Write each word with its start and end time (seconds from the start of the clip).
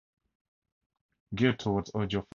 Geared 1.35 1.59
towards 1.59 1.91
audiophiles. 1.93 2.25